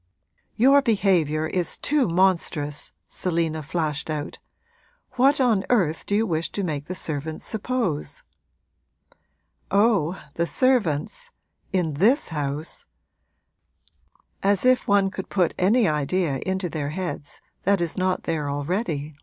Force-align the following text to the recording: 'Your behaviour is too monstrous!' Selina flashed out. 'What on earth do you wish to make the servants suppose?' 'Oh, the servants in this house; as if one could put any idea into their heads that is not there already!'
'Your 0.55 0.81
behaviour 0.81 1.45
is 1.45 1.77
too 1.77 2.07
monstrous!' 2.07 2.91
Selina 3.07 3.61
flashed 3.61 4.09
out. 4.09 4.39
'What 5.11 5.39
on 5.39 5.63
earth 5.69 6.07
do 6.07 6.15
you 6.15 6.25
wish 6.25 6.49
to 6.53 6.63
make 6.63 6.85
the 6.85 6.95
servants 6.95 7.45
suppose?' 7.45 8.23
'Oh, 9.69 10.19
the 10.33 10.47
servants 10.47 11.29
in 11.71 11.93
this 11.93 12.29
house; 12.29 12.87
as 14.41 14.65
if 14.65 14.87
one 14.87 15.11
could 15.11 15.29
put 15.29 15.53
any 15.59 15.87
idea 15.87 16.39
into 16.47 16.67
their 16.67 16.89
heads 16.89 17.39
that 17.61 17.79
is 17.79 17.95
not 17.95 18.23
there 18.23 18.49
already!' 18.49 19.15